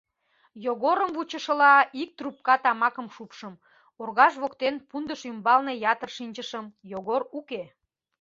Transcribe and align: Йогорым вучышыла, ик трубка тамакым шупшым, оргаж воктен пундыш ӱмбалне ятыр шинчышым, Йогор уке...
Йогорым 0.65 1.09
вучышыла, 1.15 1.73
ик 2.01 2.09
трубка 2.17 2.55
тамакым 2.63 3.07
шупшым, 3.15 3.53
оргаж 4.01 4.33
воктен 4.41 4.75
пундыш 4.89 5.21
ӱмбалне 5.31 5.73
ятыр 5.91 6.09
шинчышым, 6.17 6.65
Йогор 6.91 7.21
уке... 7.39 7.63